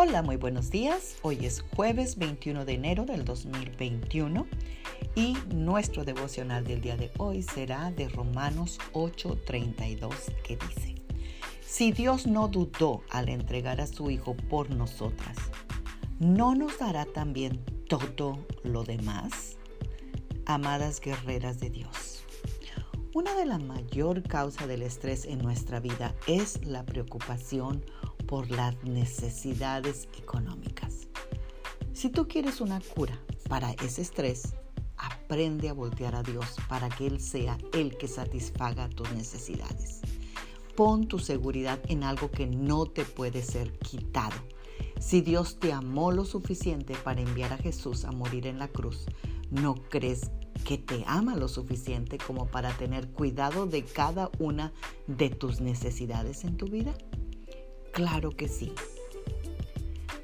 [0.00, 1.16] Hola, muy buenos días.
[1.22, 4.46] Hoy es jueves 21 de enero del 2021
[5.16, 10.14] y nuestro devocional del día de hoy será de Romanos 8:32
[10.44, 10.94] que dice,
[11.62, 15.36] Si Dios no dudó al entregar a su Hijo por nosotras,
[16.20, 19.56] ¿no nos dará también todo lo demás?
[20.46, 22.22] Amadas guerreras de Dios.
[23.14, 27.82] Una de las mayor causas del estrés en nuestra vida es la preocupación
[28.28, 31.08] por las necesidades económicas.
[31.92, 33.18] Si tú quieres una cura
[33.48, 34.54] para ese estrés,
[34.96, 40.02] aprende a voltear a Dios para que Él sea el que satisfaga tus necesidades.
[40.76, 44.36] Pon tu seguridad en algo que no te puede ser quitado.
[45.00, 49.06] Si Dios te amó lo suficiente para enviar a Jesús a morir en la cruz,
[49.50, 50.30] ¿no crees
[50.64, 54.72] que te ama lo suficiente como para tener cuidado de cada una
[55.06, 56.94] de tus necesidades en tu vida?
[57.92, 58.72] Claro que sí.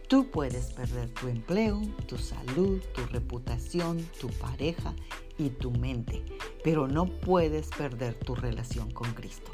[0.09, 4.95] Tú puedes perder tu empleo, tu salud, tu reputación, tu pareja
[5.39, 6.25] y tu mente,
[6.63, 9.51] pero no puedes perder tu relación con Cristo.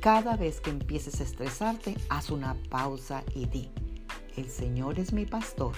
[0.00, 3.70] Cada vez que empieces a estresarte, haz una pausa y di,
[4.36, 5.74] el Señor es mi pastor,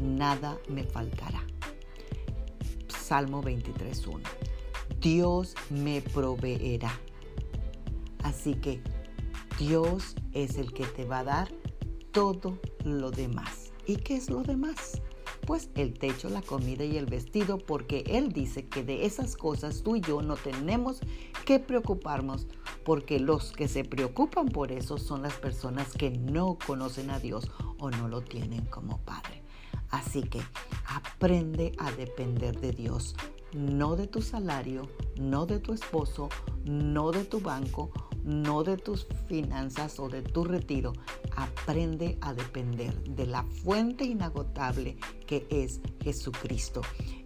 [0.00, 1.44] nada me faltará.
[2.88, 4.20] Salmo 23.1.
[5.00, 6.98] Dios me proveerá.
[8.22, 8.80] Así que
[9.68, 11.48] Dios es el que te va a dar
[12.10, 13.70] todo lo demás.
[13.86, 15.00] ¿Y qué es lo demás?
[15.46, 19.84] Pues el techo, la comida y el vestido, porque Él dice que de esas cosas
[19.84, 20.98] tú y yo no tenemos
[21.44, 22.48] que preocuparnos,
[22.84, 27.48] porque los que se preocupan por eso son las personas que no conocen a Dios
[27.78, 29.44] o no lo tienen como Padre.
[29.90, 30.40] Así que
[30.88, 33.14] aprende a depender de Dios,
[33.54, 34.88] no de tu salario,
[35.20, 36.30] no de tu esposo,
[36.64, 37.92] no de tu banco
[38.24, 40.92] no de tus finanzas o de tu retiro.
[41.36, 46.82] Aprende a depender de la fuente inagotable que es Jesucristo.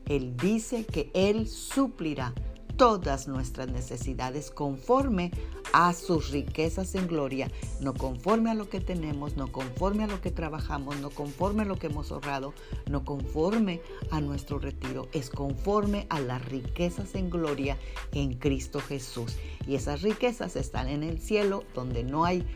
[0.07, 2.33] Él dice que Él suplirá
[2.77, 5.31] todas nuestras necesidades conforme
[5.73, 7.51] a sus riquezas en gloria,
[7.81, 11.67] no conforme a lo que tenemos, no conforme a lo que trabajamos, no conforme a
[11.67, 12.55] lo que hemos ahorrado,
[12.91, 17.77] no conforme a nuestro retiro, es conforme a las riquezas en gloria
[18.13, 19.37] en Cristo Jesús.
[19.67, 22.47] Y esas riquezas están en el cielo donde no hay...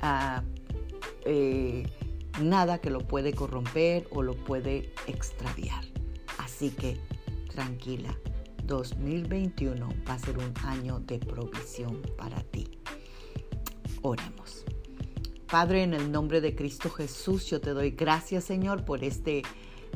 [0.00, 0.42] Ah,
[1.26, 1.86] eh,
[2.40, 5.84] nada que lo puede corromper o lo puede extraviar.
[6.38, 6.98] Así que
[7.52, 8.16] tranquila,
[8.66, 12.78] 2021 va a ser un año de provisión para ti.
[14.02, 14.64] Oremos.
[15.50, 19.42] Padre, en el nombre de Cristo Jesús, yo te doy gracias, Señor, por este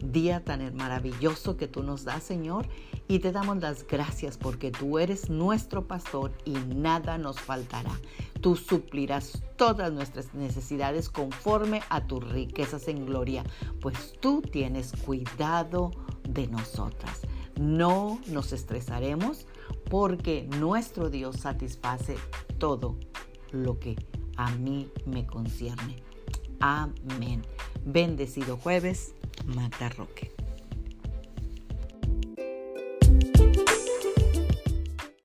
[0.03, 2.69] día tan maravilloso que tú nos das, Señor.
[3.09, 7.99] Y te damos las gracias porque tú eres nuestro pastor y nada nos faltará.
[8.41, 13.45] Tú suplirás todas nuestras necesidades conforme a tus riquezas en gloria,
[13.81, 15.91] pues tú tienes cuidado
[16.29, 17.23] de nosotras.
[17.58, 19.46] No nos estresaremos
[19.91, 22.16] porque nuestro Dios satisface
[22.58, 22.96] todo
[23.50, 23.96] lo que
[24.36, 25.96] a mí me concierne.
[26.60, 27.42] Amén.
[27.84, 29.14] Bendecido jueves,
[29.46, 30.32] Magda Roque.